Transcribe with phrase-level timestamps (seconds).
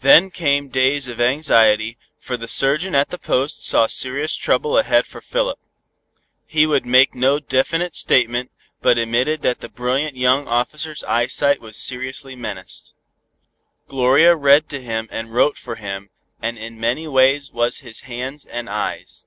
[0.00, 5.06] Then came days of anxiety, for the surgeon at the Post saw serious trouble ahead
[5.06, 5.60] for Philip.
[6.44, 11.76] He would make no definite statement, but admitted that the brilliant young officer's eyesight was
[11.76, 12.96] seriously menaced.
[13.86, 16.10] Gloria read to him and wrote for him,
[16.40, 19.26] and in many ways was his hands and eyes.